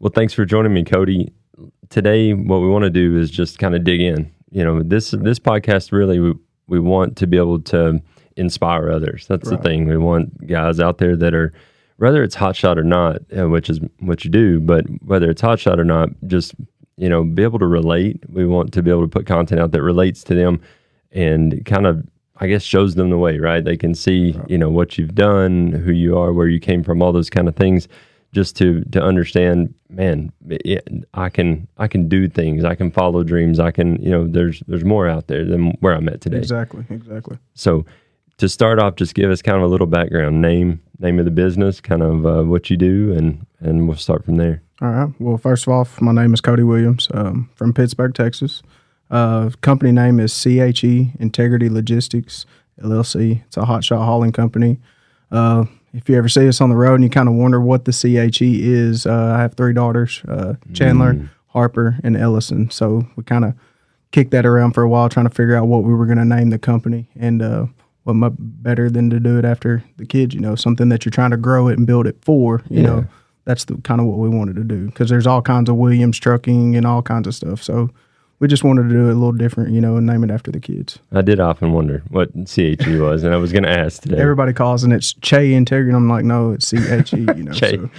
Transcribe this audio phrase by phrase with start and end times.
[0.00, 1.32] Well, thanks for joining me, Cody.
[1.88, 4.30] Today, what we want to do is just kind of dig in.
[4.50, 6.34] You know, this this podcast really we,
[6.68, 8.00] we want to be able to
[8.36, 9.26] inspire others.
[9.26, 9.60] That's Right.
[9.60, 9.88] the thing.
[9.88, 11.52] We want guys out there that are
[11.96, 15.40] whether it's hot shot or not, uh, which is what you do, but whether it's
[15.40, 16.54] hot shot or not, just
[16.96, 18.20] you know, be able to relate.
[18.28, 20.60] We want to be able to put content out that relates to them
[21.12, 22.06] and kind of
[22.36, 23.64] I guess shows them the way, right?
[23.64, 27.02] They can see, you know, what you've done, who you are, where you came from,
[27.02, 27.88] all those kind of things
[28.32, 33.22] just to to understand man it, i can i can do things i can follow
[33.22, 36.36] dreams i can you know there's there's more out there than where i'm at today
[36.38, 37.38] Exactly, exactly.
[37.54, 37.84] so
[38.36, 41.30] to start off just give us kind of a little background name name of the
[41.30, 45.12] business kind of uh, what you do and and we'll start from there All right.
[45.18, 48.62] Well, first of all, my name is Cody Williams um, from Pittsburgh, Texas.
[49.10, 52.46] Uh, company name is CHE Integrity Logistics
[52.80, 53.42] LLC.
[53.46, 54.78] It's a hotshot hauling company.
[55.32, 57.84] Uh, if you ever see us on the road and you kind of wonder what
[57.84, 62.70] the CHE is, uh, I have three daughters, uh, Chandler, Harper, and Ellison.
[62.70, 63.54] So we kind of
[64.12, 66.24] kicked that around for a while, trying to figure out what we were going to
[66.24, 67.08] name the company.
[67.16, 67.66] And uh,
[68.04, 71.30] what better than to do it after the kids, you know, something that you're trying
[71.30, 72.86] to grow it and build it for, you Yeah.
[72.86, 73.06] know
[73.44, 76.18] that's the kind of what we wanted to do because there's all kinds of Williams
[76.18, 77.62] trucking and all kinds of stuff.
[77.62, 77.88] So
[78.40, 80.50] we just wanted to do it a little different, you know, and name it after
[80.50, 80.98] the kids.
[81.12, 84.52] i did often wonder what che was and i was going to ask today Everybody
[84.52, 85.94] calls and it's Che Integrity.
[85.94, 87.18] I'm like, no, it's C H E.
[87.20, 87.78] You know, Che.
[87.78, 87.90] so,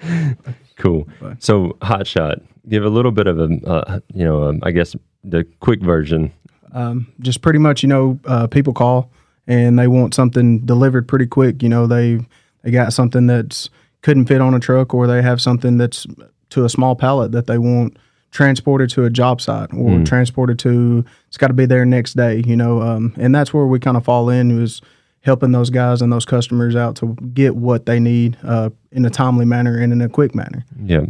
[0.76, 4.60] cool But- so hot shot give a little bit of a uh, you know um,
[4.62, 6.32] i guess the quick version
[6.72, 9.10] um, just pretty much, you know, uh, people call
[9.46, 11.62] and they want something delivered pretty quick.
[11.62, 12.20] You know, they
[12.62, 13.70] they got something that's
[14.02, 16.06] couldn't fit on a truck, or they have something that's
[16.50, 17.96] to a small pallet that they want
[18.30, 21.04] transported to a job site or transported to.
[21.28, 22.42] It's got to be there next day.
[22.46, 24.80] You know, um, and that's where we kind of fall in is
[25.22, 29.10] helping those guys and those customers out to get what they need uh, in a
[29.10, 31.04] timely manner and in a quick manner yeah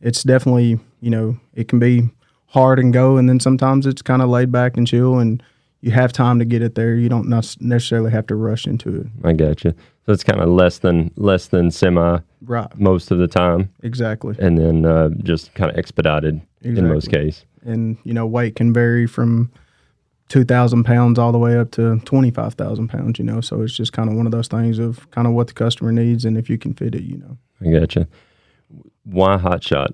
[0.00, 2.08] it's definitely you know it can be
[2.46, 5.42] hard and go and then sometimes it's kind of laid back and chill and
[5.80, 9.06] you have time to get it there you don't necessarily have to rush into it
[9.22, 9.74] I got you.
[10.06, 14.36] So it's kind of less than less than semi right most of the time, exactly
[14.38, 17.24] and then uh, just kind of expedited in most Exactly.
[17.30, 17.44] cases.
[17.64, 19.50] and you know weight can vary from
[20.28, 24.08] 2000 pounds all the way up to 25000 pounds you know so it's just kind
[24.10, 26.58] of one of those things of kind of what the customer needs and if you
[26.58, 28.08] can fit it you know I gotcha.
[29.04, 29.92] Why hot shot?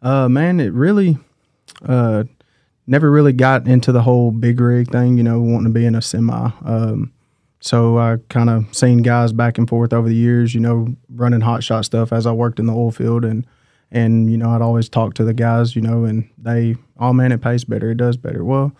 [0.00, 1.18] Uh, man, it really,
[1.84, 2.24] uh,
[2.86, 5.94] never really got into the whole big rig thing, you know, wanting to be in
[5.94, 6.50] a semi.
[6.64, 7.12] Um,
[7.64, 11.40] so I kind of seen guys back and forth over the years, you know, running
[11.40, 13.46] hot shot stuff as I worked in the oil field and,
[13.92, 17.30] and, you know, I'd always talk to the guys, you know, and they, oh man,
[17.30, 17.92] it pays better.
[17.92, 18.44] It does better.
[18.44, 18.72] Well,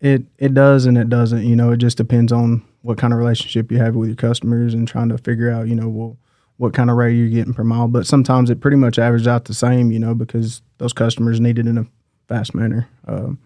[0.00, 3.18] it, it does and it doesn't, you know, it just depends on what kind of
[3.18, 6.16] relationship you have with your customers and trying to figure out, you know, well,
[6.56, 7.86] what kind of rate you're getting per mile.
[7.86, 11.58] But sometimes it pretty much averages out the same, you know, because those customers need
[11.58, 11.86] it in a
[12.28, 12.88] fast manner.
[13.06, 13.38] Um,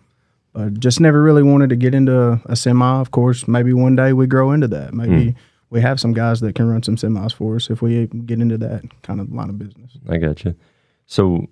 [0.53, 3.00] but just never really wanted to get into a, semi.
[3.00, 4.93] Of course, maybe one day we grow into that.
[4.94, 5.34] Maybe
[5.71, 8.59] we have some guys that can run some semis for us if we get into
[8.59, 9.97] that kind of line of business.
[10.09, 10.55] I got you.
[11.06, 11.47] So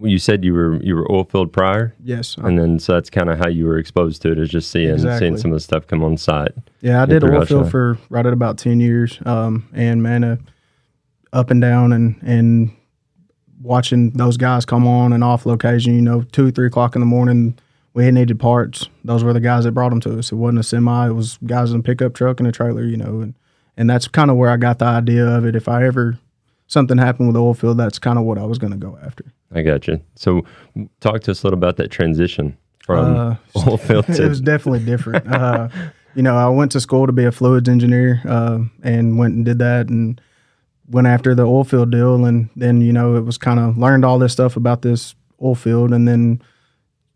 [0.00, 2.36] you said you were you were oil filled prior, Yes.
[2.38, 4.98] and then so that's kind of how you were exposed to it is just seeing
[4.98, 6.52] seeing some of the stuff come on site.
[6.80, 10.36] Yeah, I did oil field for right at about ten years, um, and man, uh,
[11.32, 12.70] up and down, and and
[13.60, 15.94] watching those guys come on and off location.
[15.94, 17.56] You know, two three o'clock in the morning,
[17.94, 18.88] we had needed parts.
[19.04, 20.32] Those were the guys that brought them to us.
[20.32, 22.84] It wasn't a semi; it was guys in a pickup truck and a trailer.
[22.84, 23.34] You know, and
[23.76, 25.56] and that's kind of where I got the idea of it.
[25.56, 26.18] If I ever
[26.66, 28.98] something happened with the oil field, that's kind of what I was going to go
[29.04, 29.24] after.
[29.54, 30.00] I got you.
[30.16, 30.42] So
[31.00, 33.36] talk to us a little about that transition from Uh,
[33.66, 35.30] oil field it was definitely different.
[35.30, 35.68] uh,
[36.14, 39.44] you know, I went to school to be a fluids engineer uh, and went and
[39.44, 40.18] did that and
[40.88, 42.24] went after the oil field deal.
[42.24, 45.54] And then, you know, it was kind of learned all this stuff about this oil
[45.54, 46.40] field and then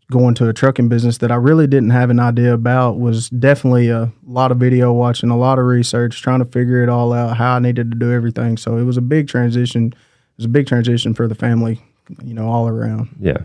[0.09, 3.89] going to a trucking business that I really didn't have an idea about was definitely
[3.89, 7.35] a lot of video watching, a lot of research, trying to figure it all out,
[7.37, 8.55] how I needed to do everything.
[8.57, 9.87] So it was a big transition.
[9.87, 11.81] It was a big transition for the family,
[12.23, 13.09] you know, all around.
[13.19, 13.39] yeah.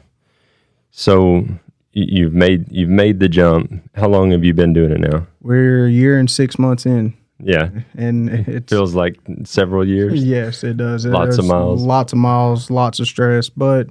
[0.90, 1.46] So
[1.92, 3.72] you've made you've made the jump.
[3.94, 5.26] How long have you been doing it now?
[5.40, 7.14] We're a year and six months in.
[7.42, 10.22] Yeah, and it feels like several years.
[10.22, 11.06] yes, it does.
[11.06, 11.82] Lots of miles.
[11.82, 13.88] lots of miles, lots of stress, but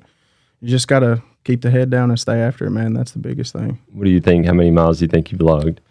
[0.62, 2.94] you just gotta keep the head down and stay after it, man.
[2.94, 3.80] That's the biggest thing.
[3.94, 4.46] What do you think?
[4.46, 5.82] How many miles do you think you've logged?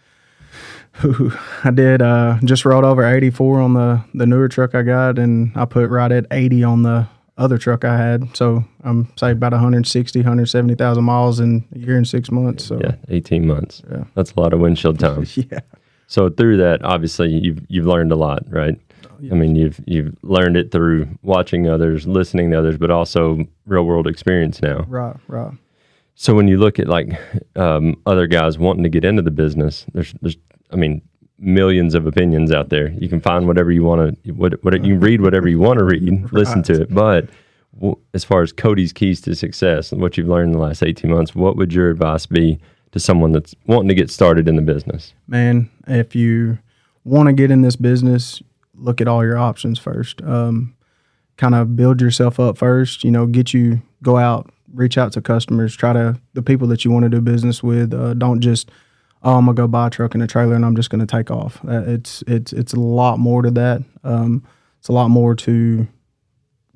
[1.64, 5.52] I did uh, just rode over 84 on the the newer truck I got, and
[5.54, 7.06] I put right at 80 on the
[7.38, 8.36] other truck I had.
[8.36, 12.64] So I'm say about 160, 170,000 miles in a year and six months.
[12.64, 13.82] So Yeah, eighteen months.
[13.90, 14.04] Yeah.
[14.14, 15.26] That's a lot of windshield time.
[15.34, 15.60] yeah.
[16.06, 18.78] So through that, obviously you've you've learned a lot, right?
[19.30, 23.84] I mean, you've you've learned it through watching others, listening to others, but also real
[23.84, 24.84] world experience now.
[24.88, 25.52] Right, right.
[26.14, 27.18] So when you look at like
[27.56, 30.36] um, other guys wanting to get into the business, there's there's
[30.70, 31.02] I mean
[31.38, 32.90] millions of opinions out there.
[32.90, 35.84] You can find whatever you want to what, what you read whatever you want to
[35.84, 36.94] read, listen to it.
[36.94, 37.28] But
[37.74, 40.82] w- as far as Cody's keys to success and what you've learned in the last
[40.82, 42.58] 18 months, what would your advice be
[42.92, 45.14] to someone that's wanting to get started in the business?
[45.26, 46.58] Man, if you
[47.04, 48.42] want to get in this business,
[48.80, 50.22] look at all your options first.
[50.22, 50.74] Um,
[51.36, 53.04] kind of build yourself up first.
[53.04, 56.84] You know, get you go out, reach out to customers, try to the people that
[56.84, 57.94] you want to do business with.
[57.94, 58.70] Uh, don't just
[59.22, 61.30] oh, I'm gonna go buy a truck and a trailer and I'm just gonna take
[61.30, 61.60] off.
[61.66, 63.82] Uh, it's it's it's a lot more to that.
[64.04, 64.44] Um,
[64.78, 65.86] it's a lot more to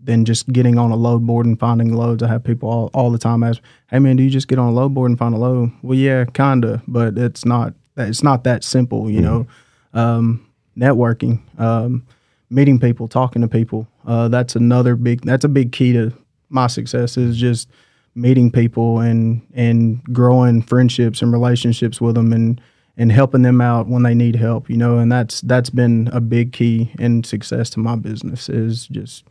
[0.03, 2.23] than just getting on a load board and finding loads.
[2.23, 4.69] I have people all, all the time ask, "Hey man, do you just get on
[4.69, 8.45] a load board and find a load?" Well, yeah, kinda, but it's not it's not
[8.45, 9.11] that simple.
[9.11, 9.47] You know,
[9.95, 10.47] um,
[10.79, 12.05] networking, um,
[12.51, 13.89] meeting people, talking to people.
[14.07, 15.23] Uh, that's another big.
[15.23, 16.13] That's a big key to
[16.51, 17.17] my success.
[17.17, 17.69] Is just
[18.15, 22.61] meeting people and and growing friendships and relationships with them and
[22.97, 24.71] and helping them out when they need help.
[24.71, 28.49] You know, and that's that's been a big key in success to my business.
[28.49, 29.25] Is just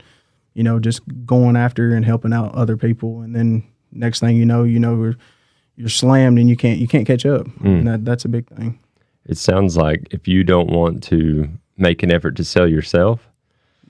[0.53, 4.45] you know just going after and helping out other people, and then next thing you
[4.45, 5.15] know, you know you're,
[5.75, 7.47] you're slammed and you can't you can't catch up.
[7.63, 8.79] And that that's a big thing.
[9.25, 13.29] It sounds like if you don't want to make an effort to sell yourself,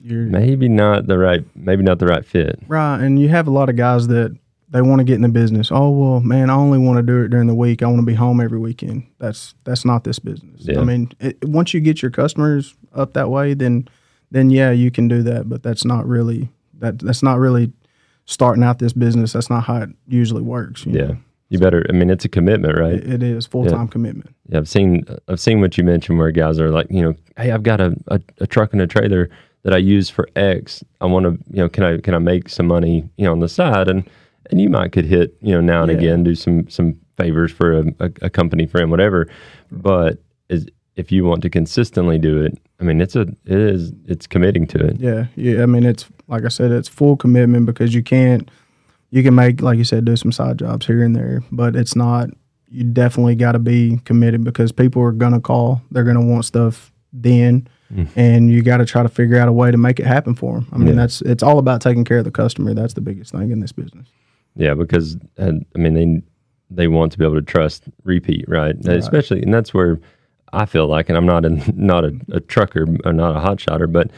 [0.02, 2.58] You're maybe not the right maybe not the right fit.
[2.68, 4.36] Right, and you have a lot of guys that
[4.70, 5.70] they want to get in the business.
[5.72, 7.82] Oh well, man, I only want to do it during the week.
[7.82, 9.06] I want to be home every weekend.
[9.18, 10.62] That's that's not this business.
[10.64, 10.80] Yeah.
[10.80, 13.88] I mean, it, once you get your customers up that way, then
[14.30, 15.48] then yeah, you can do that.
[15.48, 16.48] But that's not really
[16.78, 17.72] that that's not really
[18.24, 19.32] starting out this business.
[19.34, 20.86] That's not how it usually works.
[20.86, 21.06] you Yeah.
[21.06, 21.16] know.
[21.54, 22.94] You better I mean it's a commitment, right?
[22.94, 24.34] It, it is full time commitment.
[24.48, 27.50] Yeah, I've seen I've seen what you mentioned where guys are like, you know, hey,
[27.52, 29.30] I've got a, a, a truck and a trailer
[29.62, 30.84] that I use for X.
[31.00, 33.40] I want to, you know, can I can I make some money, you know, on
[33.40, 34.08] the side and
[34.50, 35.98] and you might could hit, you know, now and Yeah.
[35.98, 39.28] again do some some favors for a, a, a company friend, whatever.
[39.70, 40.18] But
[40.48, 40.66] is
[40.96, 44.66] if you want to consistently do it, I mean, it's a it is it's committing
[44.68, 45.00] to it.
[45.00, 45.62] Yeah, yeah.
[45.62, 48.50] I mean, it's like I said, it's full commitment because you can't.
[49.10, 51.94] You can make, like you said, do some side jobs here and there, but it's
[51.94, 52.30] not.
[52.68, 55.80] You definitely got to be committed because people are gonna call.
[55.90, 58.08] They're gonna want stuff then, mm.
[58.16, 60.54] and you got to try to figure out a way to make it happen for
[60.54, 60.68] them.
[60.72, 60.94] I mean, Yeah.
[60.94, 62.74] that's it's all about taking care of the customer.
[62.74, 64.08] That's the biggest thing in this business.
[64.56, 66.22] Yeah, because I mean they
[66.70, 68.74] they want to be able to trust repeat, right?
[68.86, 70.00] Especially, and that's where
[70.52, 73.60] I feel like, and I'm not a not a, a trucker or not a hot
[73.60, 74.10] shotter, but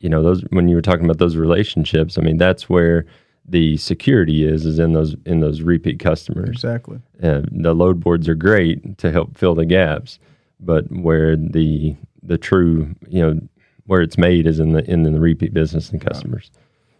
[0.00, 3.04] you know those when you were talking about those relationships, I mean that's where
[3.48, 6.50] the security is is in those in those repeat customers.
[6.50, 7.00] Exactly.
[7.22, 10.18] Uh, the load boards are great to help fill the gaps,
[10.60, 13.40] but where the the true you know
[13.86, 16.50] where it's made is in the in the repeat business and customers.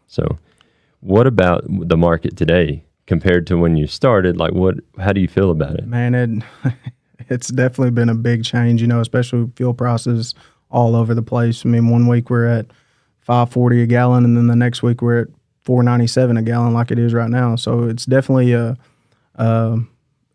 [0.07, 0.39] So,
[1.01, 4.39] what about the market today compared to when you started?
[4.39, 4.77] Like, what?
[4.99, 5.87] How do you feel about it?
[5.87, 6.43] Man, it
[7.29, 10.35] it's definitely been a big change, you know, especially fuel prices
[10.71, 11.65] all over the place.
[11.65, 12.67] I mean, one week we're at
[13.21, 15.29] five forty a gallon, and then the next week we're at
[15.69, 17.55] four ninety seven a gallon, like it is right now.
[17.55, 18.75] So it's definitely a,
[19.35, 19.77] uh,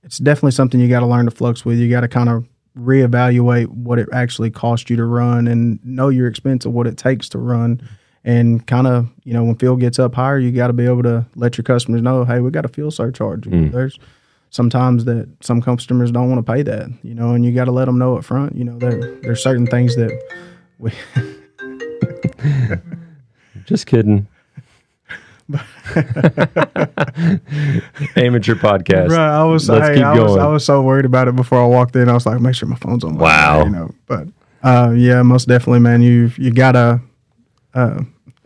[0.04, 1.80] it's definitely something you got to learn to flux with.
[1.80, 2.46] You got to kind of
[2.78, 6.98] reevaluate what it actually costs you to run and know your expense of what it
[6.98, 7.82] takes to run.
[8.24, 11.02] And kind of, you know, when fuel gets up higher, you got to be able
[11.02, 13.48] to let your customers know, hey, we got a fuel surcharge.
[13.72, 13.98] There's
[14.52, 17.72] sometimes that some customers don't want to pay that, you know, and you got to
[17.72, 18.56] let them know up front.
[18.56, 20.12] You know, there there's certain things that
[20.78, 20.92] we
[23.66, 24.28] Just kidding.
[28.16, 29.10] Amateur podcast.
[29.10, 30.38] Right, I was Let's hey, keep I was.
[30.38, 32.08] I was so worried about it before I walked in.
[32.08, 33.18] I was like, make sure my phone's on.
[33.18, 33.66] Wow.
[33.66, 33.94] you know.
[34.06, 34.30] But
[34.64, 36.02] uh, yeah, most definitely, man.
[36.02, 37.02] You you gotta.
[37.74, 38.04] Uh,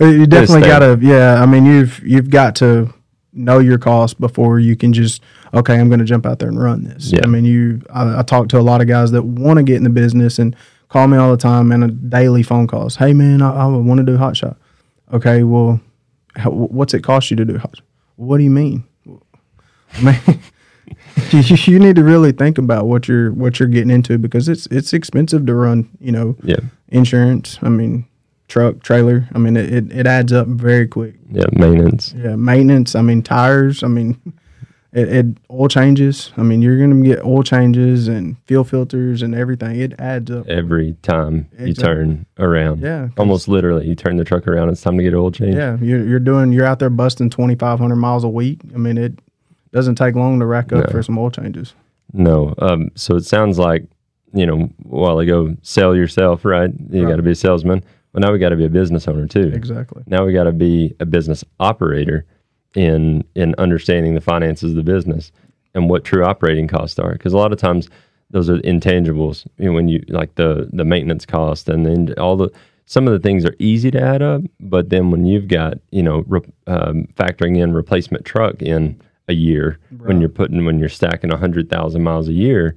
[0.00, 0.98] you definitely gotta.
[1.02, 2.94] Yeah, I mean, you've you've got to
[3.32, 5.20] know your cost before you can just
[5.52, 5.74] okay.
[5.74, 7.10] I'm going to jump out there and run this.
[7.10, 7.22] Yeah.
[7.24, 7.82] I mean, you.
[7.92, 10.38] I, I talk to a lot of guys that want to get in the business
[10.38, 10.54] and
[10.88, 12.96] call me all the time and a daily phone calls.
[12.96, 14.56] Hey, man, I, I want to do hot shot.
[15.14, 15.80] Okay, well,
[16.36, 17.60] how, what's it cost you to do?
[18.16, 18.84] What do you mean?
[20.02, 20.20] Man,
[21.30, 21.40] you,
[21.72, 24.92] you need to really think about what you're what you're getting into because it's it's
[24.92, 25.88] expensive to run.
[26.00, 26.56] You know, Yeah,
[26.88, 27.58] insurance.
[27.62, 28.06] I mean,
[28.48, 29.28] truck, trailer.
[29.34, 31.14] I mean, it, it, it adds up very quick.
[31.30, 31.44] yeah.
[31.52, 32.12] Maintenance.
[32.16, 32.96] Yeah, maintenance.
[32.96, 33.84] I mean, tires.
[33.84, 34.20] I mean,
[34.94, 36.32] it, it oil changes.
[36.36, 39.78] I mean, you're gonna get oil changes and fuel filters and everything.
[39.80, 40.48] It adds up.
[40.48, 44.70] Every time you turn around, Yeah, almost literally, you turn the truck around.
[44.70, 45.56] It's time to get oil change.
[45.56, 46.52] Yeah, you're you're doing.
[46.52, 48.60] You're out there busting 2,500 miles a week.
[48.74, 49.18] I mean, it
[49.72, 50.90] doesn't take long to rack up No.
[50.92, 51.74] for some oil changes.
[52.12, 52.54] No.
[52.58, 53.84] Um, so it sounds like
[54.36, 56.68] you know, a while ago, sell yourself, right?
[56.90, 57.10] You Right.
[57.10, 57.84] got to be a salesman.
[58.12, 59.52] Well, now we got to be a business owner too.
[59.54, 60.02] Exactly.
[60.08, 62.24] Now we got to be a business operator
[62.74, 65.32] in in understanding the finances of the business
[65.74, 67.12] and what true operating costs are.
[67.12, 67.88] Because a lot of times
[68.30, 69.46] those are intangibles.
[69.58, 72.50] You know, when you like the the maintenance cost and then all the
[72.86, 76.02] some of the things are easy to add up, but then when you've got you
[76.02, 80.88] know re, um, factoring in replacement truck in a year when you're putting when you're
[80.88, 82.76] stacking a hundred thousand miles a year,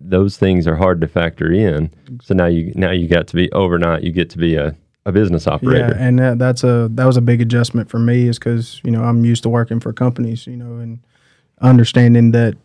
[0.00, 1.90] those things are hard to factor in.
[2.22, 4.02] So now you now you got to be overnight.
[4.04, 5.94] You get to be a, a business operator.
[5.96, 8.90] Yeah, and that, that's a that was a big adjustment for me, is because you
[8.90, 10.98] know I'm used to working for companies, you know, and
[11.60, 12.56] understanding that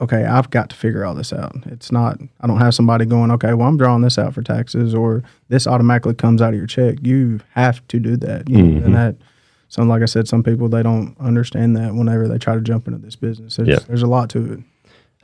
[0.00, 1.54] okay, I've got to figure all this out.
[1.66, 4.94] It's not I don't have somebody going, okay, well I'm drawing this out for taxes,
[4.94, 6.96] or this automatically comes out of your check.
[7.02, 8.84] You have to do that, you know, Mhm.
[8.86, 9.16] and that.
[9.68, 12.86] So, like I said, some people they don't understand that whenever they try to jump
[12.88, 13.56] into this business.
[13.56, 13.78] There's, Yeah.
[13.86, 14.60] there's a lot to it.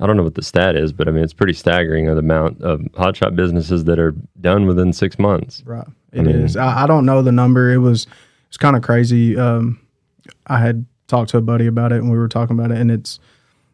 [0.00, 2.20] I don't know what the stat is, but I mean, it's pretty staggering of the
[2.20, 5.62] amount of hotshot businesses that are done within six months.
[5.66, 5.86] Right.
[6.12, 6.56] It is.
[6.56, 7.72] mean- I, I don't know the number.
[7.72, 8.06] It was
[8.48, 9.36] it's kind of crazy.
[9.36, 9.78] Um,
[10.46, 12.90] I had talked to a buddy about it and we were talking about it and
[12.90, 13.18] it's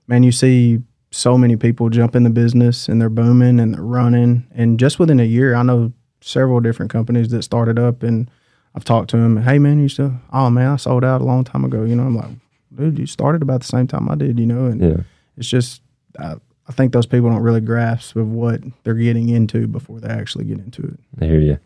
[0.07, 3.83] man, you see so many people jump in the business and they're booming and they're
[3.83, 8.29] running and just within a year, I know several different companies that started up and
[8.75, 9.37] I've talked to them.
[9.43, 10.13] Hey man, you still?
[10.33, 11.85] Oh man, I sold out a long time ago.
[11.85, 12.31] You know, I'm like,
[12.77, 14.39] dude, you started about the same time I did.
[14.41, 14.97] You know, and Yeah.
[15.37, 15.83] it's just
[16.19, 16.35] I,
[16.69, 20.47] I think those people don't really grasp of what they're getting into before they actually
[20.47, 20.99] get into it.
[21.23, 21.59] I hear you.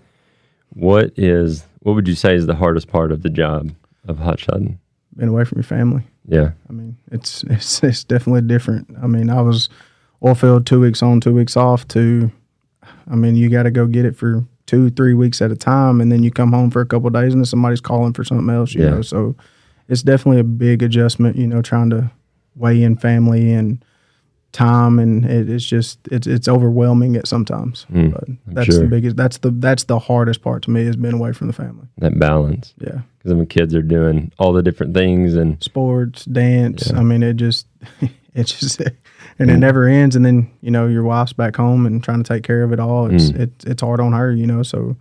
[0.75, 3.73] What is, what would you say is the hardest part of the job
[4.07, 4.77] of hotshotting?
[5.17, 6.03] Being away from your family.
[6.27, 6.51] Yeah.
[6.69, 8.95] I mean, it's it's it's definitely different.
[9.03, 9.69] I mean, I was
[10.25, 11.89] oil field two weeks on, two weeks off.
[11.89, 12.31] To,
[13.11, 16.01] I mean, you got to go get it for two, three weeks at a time,
[16.01, 18.23] and then you come home for a couple of days, and then somebody's calling for
[18.25, 18.75] something else.
[18.75, 18.91] You Yeah.
[18.91, 19.35] know, so
[19.89, 21.37] it's definitely a big adjustment.
[21.37, 22.11] You know, trying to
[22.55, 23.83] weigh in family and
[24.53, 27.87] time, and it, it's just it's it's overwhelming at sometimes.
[27.93, 28.25] Mm, but
[28.55, 28.81] that's sure.
[28.81, 29.17] the biggest.
[29.17, 31.87] That's the that's the hardest part to me is being away from the family.
[31.99, 32.75] That balance.
[32.79, 33.01] Yeah.
[33.19, 36.91] Because I mean, kids are doing all the different things and sports, dance.
[36.91, 37.01] Yeah.
[37.01, 37.67] I mean, it just,
[38.35, 38.81] it just,
[39.39, 39.59] and it Mm.
[39.61, 40.17] never ends.
[40.17, 42.81] And then you know your wife's back home and trying to take care of it
[42.81, 43.07] all.
[43.13, 43.41] It's Mm.
[43.41, 44.63] it's it's hard on her, you know.
[44.63, 44.97] So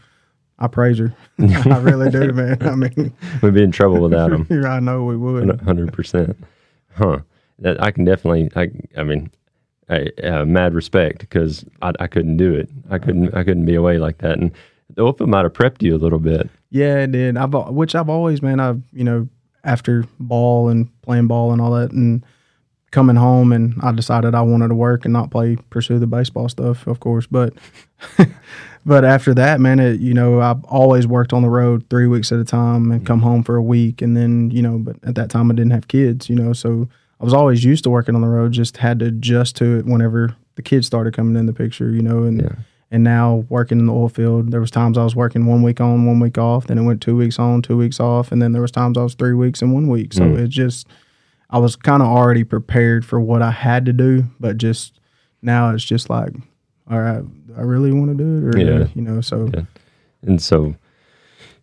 [0.60, 1.14] I praise her.
[1.40, 2.58] I really do, man.
[2.62, 4.48] I mean, we'd be in trouble without them.
[4.50, 5.62] Yeah, I know we would.
[5.62, 6.36] hundred percent.
[6.96, 7.20] Huh.
[7.60, 8.50] That I can definitely.
[8.56, 8.70] I.
[9.00, 9.32] I mean,
[9.90, 12.70] I, uh, mad respect because I, I couldn't do it.
[12.90, 13.34] I couldn't.
[13.34, 14.38] I couldn't be away like that.
[14.38, 14.52] And
[14.94, 16.50] the open might have prepped you a little bit.
[16.70, 17.38] Yeah, it did.
[17.38, 18.60] I've which I've always, man.
[18.60, 19.28] I've you know
[19.64, 22.26] after ball and playing ball and all that, and
[22.92, 26.50] coming home, and I decided I wanted to work and not play pursue the baseball
[26.50, 27.28] stuff, of course.
[27.28, 27.54] But
[28.86, 32.32] but after that, man, it you know I've always worked on the road three weeks
[32.32, 35.16] at a time and come home for a week, and then you know, but at
[35.16, 38.16] that time I didn't have kids, you know, so I was always used to working
[38.16, 38.52] on the road.
[38.52, 42.02] Just had to adjust to it whenever the kids started coming in the picture, you
[42.02, 42.50] know, and Yeah.
[42.92, 45.82] and now working in the oil field there was times i was working one week
[45.82, 48.54] on one week off then it went two weeks on two weeks off and then
[48.54, 50.40] there was times i was three weeks in one week so Mm.
[50.40, 50.88] it just
[51.50, 55.02] i was kind of already prepared for what i had to do but just
[55.42, 56.32] now it's just like
[56.90, 57.24] all right
[57.58, 58.88] i really want to do it or Yeah.
[58.96, 59.64] you know so Yeah.
[60.26, 60.74] And so,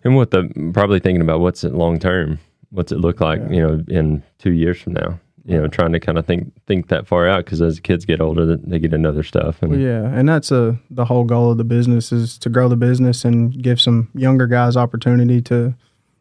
[0.04, 0.44] and what the
[0.74, 2.38] probably thinking about what's it long term?
[2.70, 3.40] What's it look like?
[3.50, 5.18] You know, in two years from now.
[5.46, 8.20] You know, trying to kind of think think that far out because as kids get
[8.20, 9.60] older, they get into other stuff.
[9.62, 12.68] And Well, yeah, and that's a the whole goal of the business is to grow
[12.68, 15.74] the business and give some younger guys opportunity to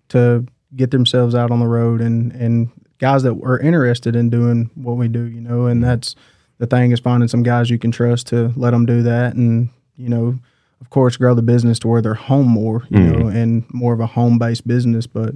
[0.10, 4.70] to get themselves out on the road and and guys that are interested in doing
[4.76, 6.16] what we do, you know, and that's
[6.58, 9.70] the thing is finding some guys you can trust to let them do that and
[9.96, 10.38] you know,
[10.82, 13.20] of course, grow the business to where they're home more, you Mhm.
[13.20, 15.36] know, and more of a home based business, but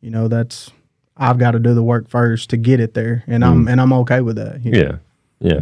[0.00, 0.70] you know, that's
[1.18, 3.92] I've got to do the work first to get it there, and I'm and I'm
[3.92, 4.64] okay with that.
[4.64, 4.78] you know.
[4.78, 4.96] Yeah.
[5.40, 5.60] Yeah.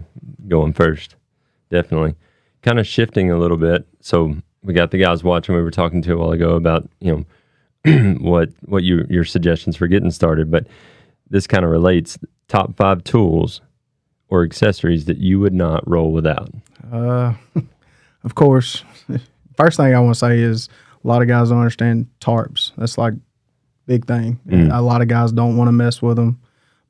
[0.49, 1.17] Going first.
[1.71, 2.15] Definitely.
[2.63, 3.87] Kind of shifting a little bit.
[4.01, 7.27] So we got the guys watching we were talking to a while ago about, you
[7.85, 10.67] know, what what you your suggestions for getting started, but
[11.31, 13.61] this kind of relates top 5 tools
[14.29, 16.51] or accessories that you would not roll without.
[16.93, 17.35] Uh,
[18.25, 18.85] of course,
[19.57, 20.69] first thing I want to say is
[21.05, 22.73] a lot of guys don't understand tarps.
[22.77, 23.15] That's like
[23.87, 24.41] big thing.
[24.49, 24.77] Mm.
[24.77, 26.41] A lot of guys don't want to mess with them,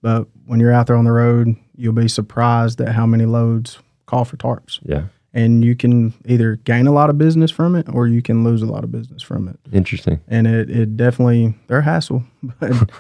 [0.02, 3.78] but when you're out there on the road, you'll be surprised at how many loads
[4.06, 4.78] call for tarps.
[4.82, 5.04] Yeah.
[5.34, 8.62] And you can either gain a lot of business from it or you can lose
[8.62, 9.58] a lot of business from it.
[9.70, 10.20] Interesting.
[10.28, 12.22] And it, it definitely they're a hassle,
[12.60, 12.90] but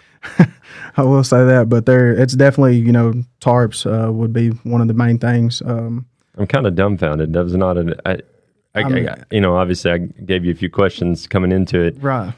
[0.98, 1.70] I will say that.
[1.70, 5.62] But they're it's definitely you know tarps uh, would be one of the main things.
[5.64, 6.04] Um,
[6.36, 7.32] I'm kind of dumbfounded.
[7.32, 7.94] That was not an.
[8.04, 8.18] I,
[8.74, 11.80] I, I mean- I, you know, obviously, I gave you a few questions coming into
[11.80, 11.96] it.
[12.02, 12.34] right.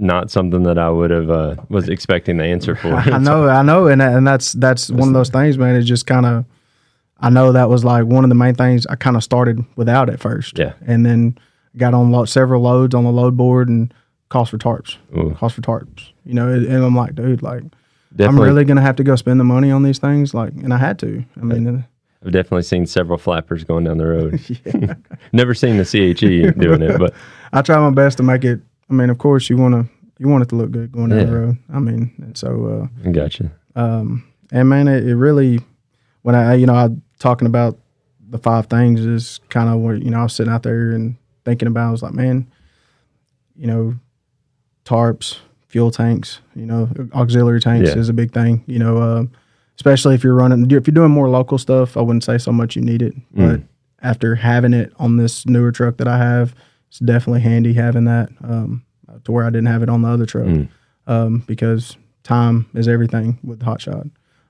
[0.00, 2.94] Not something that I would have uh, was expecting the answer for.
[2.94, 5.74] I know, I know, and and that's that's one of those things, man.
[5.74, 6.44] It's just kind of,
[7.18, 10.08] I know that was like one of the main things I kind of started without
[10.08, 10.58] at first.
[10.58, 10.74] Yeah.
[10.86, 11.36] And then
[11.76, 13.92] got on lo- several loads on the load board and
[14.28, 15.34] cost for tarps, Ooh.
[15.34, 16.10] cost for tarps.
[16.24, 17.62] You know, and I'm like, dude, like,
[18.18, 20.78] I'm really gonna have to go spend the money on these things, like, and I
[20.78, 21.24] had to.
[21.36, 21.82] I mean, uh,
[22.24, 24.96] I've definitely seen several flappers going down the road.
[25.32, 27.14] Never seen the CHE doing it, but
[27.52, 28.60] I try my best to make it.
[28.90, 31.26] I mean, of course, you want to you want it to look good going down
[31.26, 31.56] the road.
[31.72, 33.50] I mean, and so I gotcha.
[33.76, 35.60] uh, um, and man, it, it really
[36.22, 37.78] when I you know I talking about
[38.30, 41.16] the five things is kind of where you know I was sitting out there and
[41.44, 41.88] thinking about.
[41.88, 42.46] I was like, man,
[43.56, 43.94] you know,
[44.84, 47.98] tarps, fuel tanks, you know, auxiliary tanks Yeah.
[47.98, 48.64] is a big thing.
[48.66, 49.24] You know, uh,
[49.76, 51.96] especially if you're running if you're doing more local stuff.
[51.96, 53.60] I wouldn't say so much you need it, but
[54.02, 56.54] after having it on this newer truck that I have,
[56.88, 58.84] it's definitely handy having that um,
[59.24, 60.68] to where I didn't have it on the other truck Mm.
[61.06, 64.06] um, because time is everything with Hot Shot.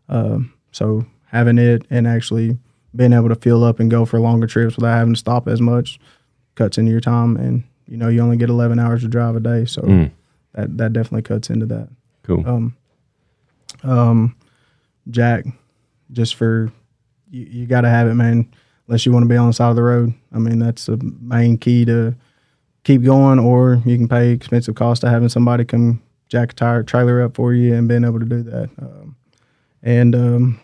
[0.09, 2.57] Um, so having it and actually
[2.97, 5.61] being able to fill up and go for longer trips without having to stop as
[5.61, 5.99] much
[6.55, 9.41] cuts into your time, and you know you only get 11 hours to drive a
[9.41, 10.11] day, so Mm.
[10.55, 11.89] that that definitely cuts into that.
[12.23, 12.47] Cool.
[12.49, 12.77] Um,
[13.83, 14.35] um,
[15.11, 15.45] Jack,
[16.13, 16.73] just for
[17.31, 18.49] you, you got to have it, man.
[18.87, 20.15] Unless you want to be on the side of the road.
[20.33, 22.15] I mean, that's the main key to
[22.89, 26.83] keep going, or you can pay expensive cost to having somebody come jack a tire
[26.83, 28.71] trailer up for you and being able to do that.
[28.81, 29.15] Um,
[29.83, 30.61] and um,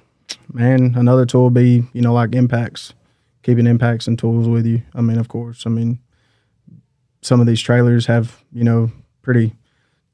[0.50, 2.94] man, another tool would be you know like impacts,
[3.42, 4.80] keeping impacts and tools with you.
[4.94, 5.98] I mean, of course, I mean
[7.20, 8.90] some of these trailers have you know
[9.20, 9.54] pretty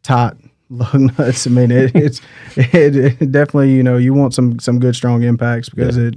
[0.02, 0.34] tight
[0.68, 1.46] lug nuts.
[1.46, 2.20] I mean, it, it's
[2.56, 6.14] it, it definitely you know you want some some good strong impacts because it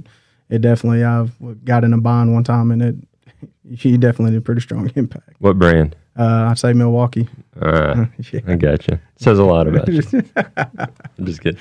[0.50, 2.96] it definitely I've got in a bind one time and it
[3.64, 5.34] you definitely did a pretty strong impact.
[5.38, 5.96] What brand?
[6.16, 7.28] Uh, I'd say Milwaukee.
[7.60, 8.40] Uh, yeah.
[8.46, 9.00] I gotcha.
[9.16, 10.02] Says a lot about you.
[10.36, 11.60] I'm just kidding.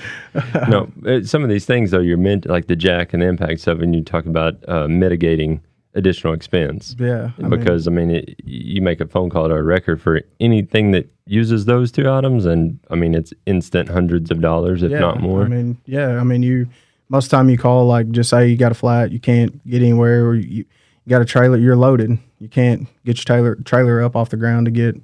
[0.70, 3.62] No, uh, some of these things though, you're meant like the jack and the impact
[3.62, 5.62] stuff, and you talk about uh, mitigating
[5.96, 6.96] additional expense.
[7.00, 9.98] Yeah, I mean, because I mean, it, you make a phone call to a wrecker
[9.98, 14.84] for anything that uses those two items, and I mean, it's instant hundreds of dollars,
[14.84, 15.44] if yeah, not more.
[15.44, 16.68] I mean, yeah, I mean, you
[17.10, 19.66] most of the time you call like just say you got a flat, you can't
[19.68, 20.66] get anywhere, or you,
[21.06, 24.38] you got a trailer, you're loaded, you can't get your trailer trailer up off the
[24.38, 24.96] ground to get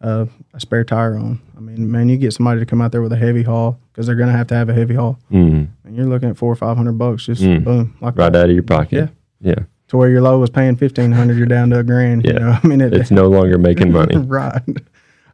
[0.00, 1.40] uh, a spare tire on.
[1.56, 4.06] I mean, man, you get somebody to come out there with a heavy haul because
[4.06, 6.56] they're gonna have to have a heavy haul, mm, and you're looking at four or
[6.56, 7.64] five hundred bucks, just Mm.
[7.64, 8.42] boom, like right that.
[8.44, 9.10] out of your pocket.
[9.40, 9.50] Yeah.
[9.56, 9.64] yeah.
[9.88, 12.24] to where your low was paying fifteen hundred, you're down to a grand.
[12.24, 12.32] Yeah.
[12.34, 14.16] You know, I mean, it, It's no longer making money.
[14.18, 14.62] right.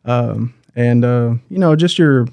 [0.04, 2.26] Um, and uh, you know, just your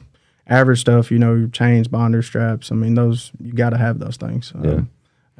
[0.47, 1.11] average stuff.
[1.11, 2.71] You know, your chains, binders, straps.
[2.71, 4.51] I mean, those you got to have those things.
[4.55, 4.81] Um, Yeah.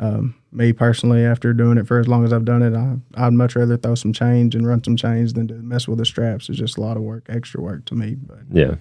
[0.02, 3.34] Um, me personally, after doing it for as long as I've done it, I, I'd
[3.34, 6.50] much rather throw some change and run some chains than to mess with the straps.
[6.50, 8.16] It's just a lot of work, extra work to me.
[8.16, 8.76] But Yeah.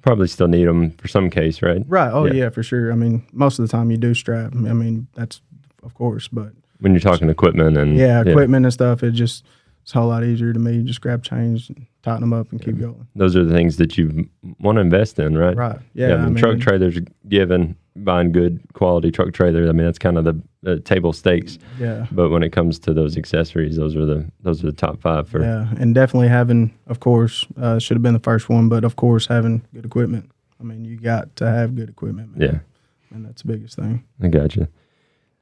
[0.00, 1.82] Probably still need them for some case, right?
[1.86, 2.32] right, oh Yeah.
[2.32, 2.48] yeah.
[2.50, 2.90] for sure.
[2.92, 4.54] I mean, most of the time you do strap.
[4.54, 5.42] I mean, that's
[5.82, 9.44] of course, but When you're talking equipment and yeah, equipment and stuff, it just
[9.82, 10.82] it's a whole lot easier to me.
[10.82, 13.06] Just grab chains, and tighten them up, and keep going.
[13.16, 14.28] those are the things that you
[14.60, 15.56] want to invest in, right?
[15.56, 15.78] Right.
[15.94, 16.14] Yeah.
[16.14, 19.68] I mean, truck trailers given buying good quality truck trailers.
[19.68, 21.58] I mean, that's kind of the, the table stakes.
[21.78, 22.06] Yeah.
[22.10, 25.28] But when it comes to those accessories, those are the those are the top five
[25.28, 25.42] for.
[25.42, 28.96] Yeah, and definitely having, of course, uh, should have been the first one, but of
[28.96, 30.30] course having good equipment.
[30.60, 32.50] I mean, you got to have good equipment, man.
[32.50, 34.04] Yeah, and that's the biggest thing.
[34.22, 34.68] I gotcha.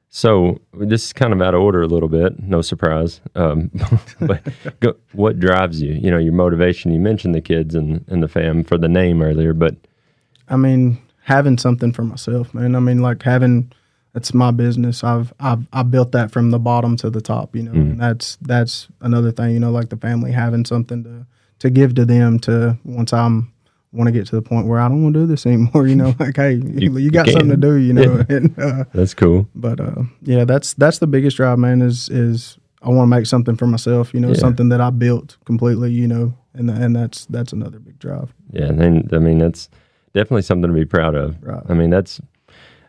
[0.09, 2.43] So this is kind of out of order a little bit.
[2.43, 3.21] No surprise.
[3.35, 3.71] Um,
[4.21, 4.43] but
[4.81, 5.93] go, what drives you?
[5.93, 6.93] You know, your motivation.
[6.93, 9.75] You mentioned the kids and, and the fam for the name earlier, but
[10.49, 12.77] I mean, having something for myself, man.
[12.77, 13.73] I mean, like having
[14.15, 15.03] it's my business.
[15.05, 17.55] I've I've I built that from the bottom to the top.
[17.57, 17.81] You know, Mm.
[17.93, 19.53] and that's that's another thing.
[19.55, 21.27] You know, like the family having something to
[21.59, 22.39] to give to them.
[22.41, 23.53] To once I'm
[23.93, 25.87] want to get to the point where I don't want to do this anymore.
[25.87, 27.75] You know, like hey, you, you got something to do.
[27.75, 29.49] You know, and uh, that's cool.
[29.55, 31.83] but uh, yeah, that's that's the biggest drive, man.
[31.83, 34.15] Is is I want to make something for myself.
[34.15, 34.35] You know, Yeah.
[34.35, 35.93] something that I built completely.
[35.93, 38.33] You know, and and that's that's another big drive.
[38.53, 39.69] Yeah, and then, I mean that's
[40.17, 41.37] definitely something to be proud of.
[41.43, 41.63] Right.
[41.69, 42.21] I mean that's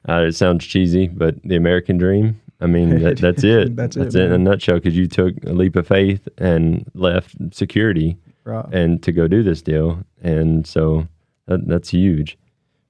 [0.10, 2.40] uh, it sounds cheesy, but the American dream.
[2.62, 3.76] I mean that, that's it.
[3.76, 4.76] That's it, That's it in a nutshell.
[4.76, 8.66] Because you took a leap of faith and left security Right.
[8.72, 11.06] and to go do this deal, and so
[11.48, 12.38] that, that's huge,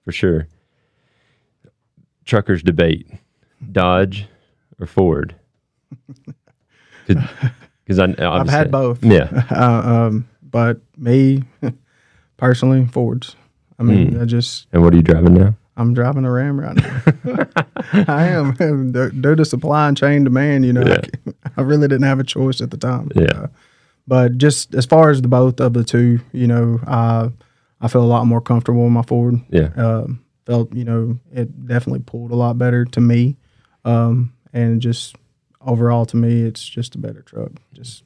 [0.05, 0.47] for sure.
[2.25, 3.09] Truckers debate:
[3.71, 4.27] Dodge
[4.79, 5.35] or Ford?
[7.07, 9.01] Because I I've had both.
[9.03, 11.43] Yeah, Uh, um, but me
[12.35, 13.35] personally, Fords.
[13.79, 14.21] I mean, Hmm.
[14.21, 15.55] I just and what are you driving now?
[15.75, 17.45] I'm driving a Ram right now.
[18.07, 20.65] I am due to supply and chain demand.
[20.65, 21.01] You know, Yeah.
[21.45, 23.11] I, I really didn't have a choice at the time.
[23.15, 23.25] Yeah.
[23.25, 23.47] Uh,
[24.07, 27.29] but just as far as the both of the two, you know, I
[27.79, 29.39] I feel a lot more comfortable with my Ford.
[29.49, 33.35] Yeah, um, felt you know it definitely pulled a lot better to me
[33.85, 35.15] um, and just
[35.61, 37.51] overall to me, it's just a better truck.
[37.73, 38.03] Just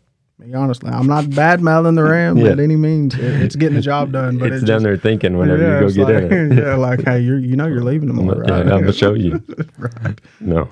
[0.56, 2.50] honestly, I'm not bad mouthing the Rams Yeah.
[2.52, 3.14] at any means.
[3.16, 5.88] It- it's getting the job done, but it's it down there thinking whenever yeah, you
[5.88, 6.58] go get like, in it.
[6.64, 8.50] yeah, like hey, you you know you're leaving tomorrow, right?
[8.50, 9.42] yeah, I'm gonna show you.
[9.78, 10.20] right.
[10.40, 10.70] No.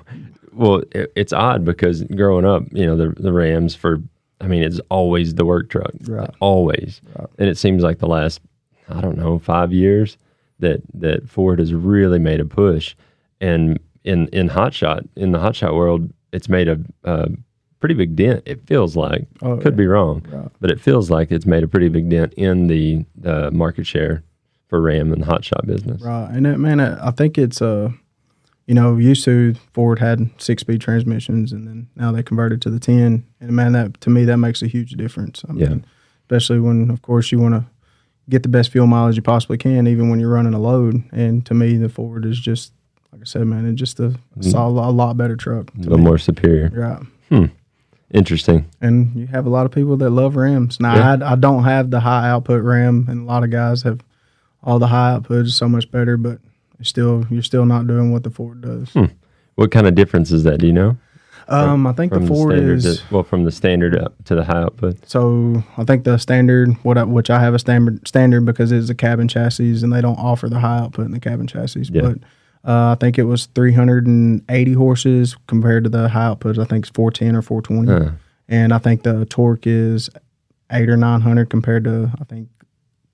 [0.52, 4.02] Well, it, it's odd because growing up, you know, the the Rams for
[4.40, 5.92] I mean, it's always the work truck.
[6.06, 6.30] Right.
[6.40, 7.00] Always.
[7.18, 7.28] Right.
[7.38, 8.40] And it seems like the last
[8.88, 10.18] I don't know, 5 years
[10.58, 12.94] that that Ford has really made a push
[13.40, 17.28] and in in hot shot, in the hot shot world, it's made a, a
[17.80, 18.42] pretty big dent.
[18.46, 19.26] It feels like.
[19.42, 19.78] Oh, Could yeah.
[19.78, 20.24] be wrong.
[20.30, 20.48] Right.
[20.60, 24.22] But it feels like it's made a pretty big dent in the uh, market share
[24.68, 26.00] for Ram and the hot shot business.
[26.00, 27.90] Right, and it, man, I think it's uh,
[28.66, 32.70] you know, used to Ford had six speed transmissions, and then now they converted to
[32.70, 35.42] the ten, and man, that to me that makes a huge difference.
[35.48, 35.74] I Yeah.
[36.22, 37.64] especially when, of course, you want to
[38.28, 41.02] get the best fuel mileage you possibly can, even when you're running a load.
[41.10, 42.72] And to me, the Ford is just
[43.12, 45.68] like I said, man, it's just a, a, solid, a lot better truck.
[45.74, 46.04] A little me.
[46.04, 46.70] more superior.
[47.30, 47.50] Right.
[48.12, 48.68] Interesting.
[48.80, 50.80] And you have a lot of people that love Rams.
[50.80, 51.16] Now, Yeah.
[51.26, 54.00] I, I don't have the high output Ram, and a lot of guys have
[54.64, 56.38] all the high output is so much better, but
[56.78, 58.94] you're still you're still not doing what the Ford does.
[59.54, 60.58] What kind of difference is that?
[60.58, 60.96] Do you know?
[61.48, 64.44] Um, I think the Ford standard is to, well, from the standard up to the
[64.44, 65.08] high output.
[65.08, 65.64] so.
[65.76, 68.94] I think the standard, what I, which I have a standard standard because it's a
[68.94, 71.88] cabin chassis, and they don't offer the high output in the cabin chassis.
[71.90, 72.02] Yeah.
[72.02, 72.18] But
[72.64, 76.58] uh, I think it was 380 horses compared to the high output.
[76.58, 78.10] I think it's 410 or 420, Huh.
[78.48, 80.10] and I think the torque is
[80.72, 82.48] eight or 900 compared to I think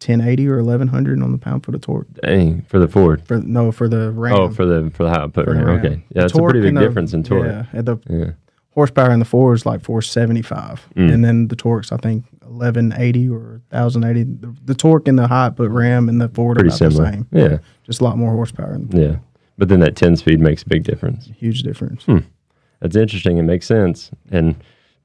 [0.00, 2.06] 1080 or 1100 on the pound foot of torque.
[2.22, 3.22] Dang, for the Ford.
[3.26, 4.34] For no, for the Ram.
[4.34, 5.46] Oh, for the for the high output.
[5.48, 5.64] Ram.
[5.64, 5.78] Ram.
[5.78, 7.46] Okay, The yeah, that's a pretty big the- difference in torque.
[7.46, 8.30] Yeah, the Yeah.
[8.74, 11.12] horsepower in the Ford is like 475, Mm.
[11.14, 14.24] and then the torque's I think 1180 or 1080.
[14.24, 17.04] The, the torque in the high output Ram and the Ford pretty are about similar.
[17.06, 17.26] the same.
[17.32, 19.16] Yeah, just a lot more horsepower yeah.
[19.58, 21.30] But then that ten speed makes a big difference.
[21.36, 22.04] huge difference.
[22.04, 22.18] Hmm.
[22.80, 23.38] That's interesting.
[23.38, 24.10] It makes sense.
[24.30, 24.54] And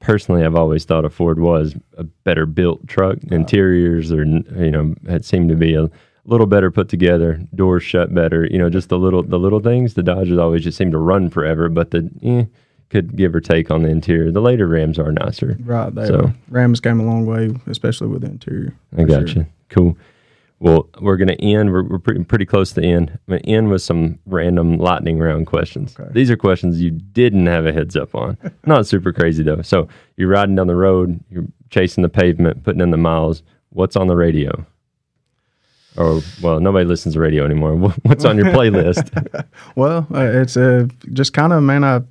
[0.00, 3.18] personally, I've always thought a Ford was a better built truck.
[3.30, 5.88] Interiors are, you know, had seemed to be a
[6.26, 7.40] little better put together.
[7.54, 8.46] Doors shut better.
[8.50, 9.94] You know, just the little the little things.
[9.94, 12.44] The Dodges always just seem to run forever, but the eh,
[12.90, 14.30] could give or take on the interior.
[14.30, 15.56] The later Rams are nicer.
[15.64, 18.74] Right there, So- Rams came a long way, especially with the interior.
[18.98, 19.42] I got sure.
[19.44, 19.46] you.
[19.70, 19.96] Cool.
[20.62, 21.72] Well, we're going to end.
[21.72, 23.10] We're, we're pretty, pretty close to the end.
[23.10, 25.96] I'm going to end with some random lightning round questions.
[25.98, 26.08] Okay.
[26.12, 28.38] These are questions you didn't have a heads up on.
[28.64, 29.62] Not super crazy, though.
[29.62, 33.42] So you're riding down the road, you're chasing the pavement, putting in the miles.
[33.70, 34.64] What's on the radio?
[35.96, 37.76] Or, well, nobody listens to radio anymore.
[38.02, 39.10] What's on your playlist?
[39.74, 41.82] Well, uh, it's uh, just kind of man.
[41.82, 42.02] I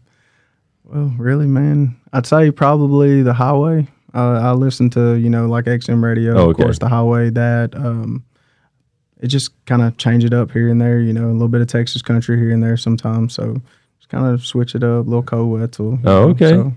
[0.83, 1.95] well, really, man.
[2.11, 3.87] I'd say probably the highway.
[4.13, 7.29] Uh, I listen to you know like XM radio, Oh, of course, the highway.
[7.29, 8.25] That um,
[9.21, 10.99] it just kind of change it up here and there.
[10.99, 13.33] You know, a little bit of Texas country here and there sometimes.
[13.33, 13.61] So
[13.99, 15.91] just kind of switch it up, a little Koe Wetzel.
[15.93, 16.49] you Oh, know, okay.
[16.49, 16.73] so-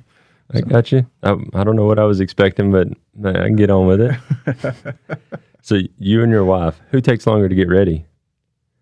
[0.52, 1.06] I got you.
[1.22, 2.86] I, I don't know what I was expecting, but
[3.26, 4.96] I can get on with it.
[5.62, 8.04] so you and your wife, who takes longer to get ready?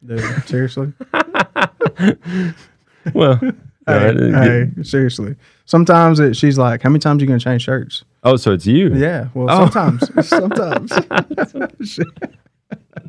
[0.04, 0.92] dude, seriously.
[3.14, 3.36] Well,
[3.86, 5.34] hey, hey, seriously.
[5.64, 8.66] Sometimes it, she's like, "How many times are you gonna change shirts?" oh, so it's
[8.66, 8.94] you?
[8.94, 9.28] Yeah.
[9.34, 9.68] Well, Oh.
[9.68, 10.92] sometimes, sometimes.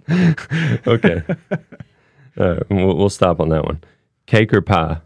[0.88, 1.22] Okay.
[2.36, 3.84] Right, we'll, we'll stop on that one.
[4.26, 5.02] Cake or pie?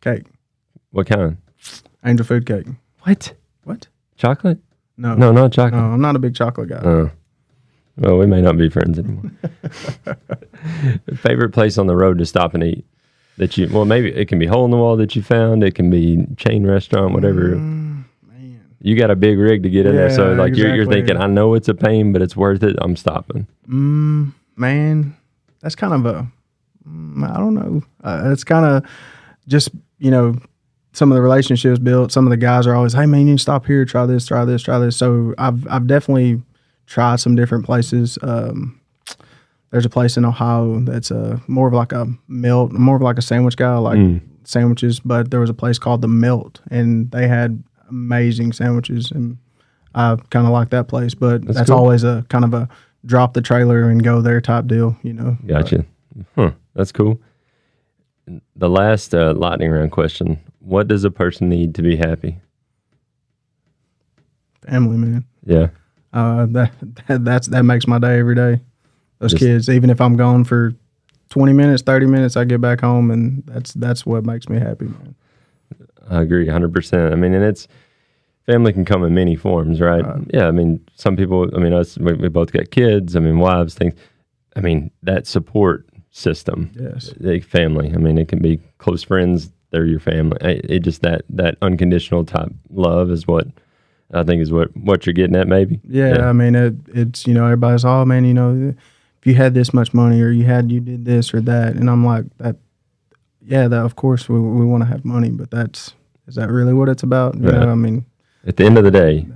[0.00, 0.24] cake,
[0.90, 1.36] What kind?
[2.04, 2.66] angel food cake.
[3.02, 3.34] What?
[3.62, 3.86] What?
[4.16, 4.58] Chocolate?
[4.96, 5.80] No, No, not no, chocolate.
[5.80, 6.80] No, I'm not a big chocolate guy.
[6.82, 7.10] Oh.
[7.98, 9.30] Well, we may not be friends anymore.
[11.16, 12.84] Favorite place on the road to stop and eat
[13.36, 13.68] that you?
[13.70, 15.62] Well, maybe it can be hole in the wall that you found.
[15.62, 17.54] It can be chain restaurant, whatever.
[17.56, 17.89] Mm.
[18.82, 21.16] You got a big rig to get in there, so Yeah, like you're, you're thinking,
[21.18, 22.76] I know it's a pain, but it's worth it.
[22.80, 23.46] I'm stopping.
[23.68, 25.16] Mm, man,
[25.60, 26.26] that's kind of a.
[26.88, 27.82] mm, don't know.
[28.02, 28.90] Uh, it's kind of
[29.48, 30.34] just you know
[30.92, 32.10] some of the relationships built.
[32.10, 34.62] Some of the guys are always, "Hey man, you stop here, try this, try this,
[34.62, 36.42] try this." So I've I've definitely
[36.86, 38.18] tried some different places.
[38.22, 38.80] Um,
[39.70, 43.18] there's a place in Ohio that's a more of like a melt, more of like
[43.18, 44.20] a sandwich guy, like Mm.
[44.44, 45.00] sandwiches.
[45.00, 49.36] But there was a place called the Melt, and they had amazing sandwiches, and
[49.94, 51.14] I kind of like that place.
[51.14, 51.78] But That's that's, cool.
[51.78, 52.68] always a kind of a
[53.04, 55.36] drop the trailer and go there type deal, you know.
[55.46, 55.84] Gotcha.
[56.36, 56.52] Huh.
[56.74, 57.20] That's cool.
[58.56, 62.38] The last uh, lightning round question: What does a person need to be happy?
[64.68, 65.24] Family, man.
[65.44, 65.68] Yeah.
[66.12, 66.72] Uh, that,
[67.08, 68.60] that that's that makes my day every day.
[69.18, 70.74] Those Just- kids, even if I'm gone for
[71.28, 74.86] twenty minutes, thirty minutes, I get back home, and that's that's what makes me happy,
[74.86, 75.14] man.
[76.08, 77.12] I agree 100%.
[77.12, 77.68] I mean, and it's
[78.46, 80.04] family can come in many forms, right?
[80.04, 80.26] Right.
[80.32, 80.48] Yeah.
[80.48, 83.74] I mean, some people, I mean, us, we, we both got kids, I mean, wives,
[83.74, 83.94] things.
[84.56, 89.52] I mean, that support system, Yes, the family, I mean, it can be close friends
[89.70, 90.36] they're your family.
[90.40, 93.46] It, it just that that unconditional type love is what
[94.12, 95.80] I think is what what you're getting at, maybe.
[95.88, 96.28] Yeah, Yeah.
[96.28, 98.74] I mean, it, it's you know, everybody's oh man, you know,
[99.20, 101.88] if you had this much money or you had you did this or that, and
[101.88, 102.56] I'm like that.
[103.50, 105.94] Yeah, that of course we we want to have money, but that's
[106.28, 107.34] is that really what it's about?
[107.36, 107.60] You Right.
[107.60, 108.04] know, I mean,
[108.46, 109.26] At the end of the day,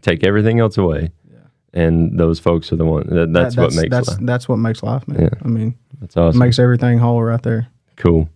[0.00, 1.38] take everything else away, yeah.
[1.82, 3.06] and those folks are the one.
[3.08, 4.18] That, that's, that- what makes that's life.
[4.22, 5.20] that's what makes life, man.
[5.22, 5.38] Yeah.
[5.44, 6.38] I mean, That's awesome.
[6.38, 7.68] makes everything whole right there.
[7.96, 8.28] Cool.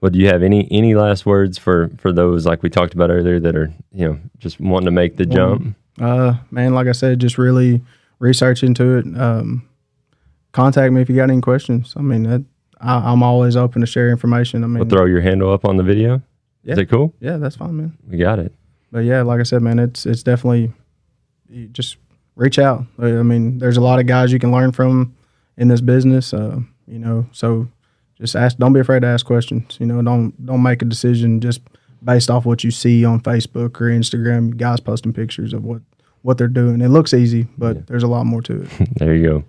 [0.00, 3.10] Well, do you have any any last words for for those like we talked about
[3.10, 5.74] earlier that are you know just wanting to make the jump?
[6.00, 7.82] Uh, man, like I said, just really
[8.20, 9.04] research into it.
[9.20, 9.68] Um,
[10.52, 11.94] contact me if you got any questions.
[11.96, 12.44] I mean, that,
[12.80, 14.64] I, I'm always open to share information.
[14.64, 16.22] I mean, We'll throw your handle up on the video.
[16.62, 16.72] Yeah.
[16.72, 17.14] Is it cool?
[17.20, 17.98] yeah, that's fine, man.
[18.08, 18.52] We got it.
[18.90, 20.72] But yeah, like I said, man, it's it's definitely
[21.48, 21.96] you just
[22.36, 22.84] reach out.
[22.98, 25.14] I mean, there's a lot of guys you can learn from
[25.56, 26.32] in this business.
[26.32, 27.68] Uh, you know, so
[28.18, 28.56] just ask.
[28.58, 29.76] Don't be afraid to ask questions.
[29.80, 31.60] You know, don't don't make a decision just
[32.02, 34.56] based off what you see on Facebook or Instagram.
[34.56, 35.82] Guys posting pictures of what
[36.22, 36.80] what they're doing.
[36.80, 38.68] It looks easy, but there's a lot more to it.
[38.96, 39.44] There you go.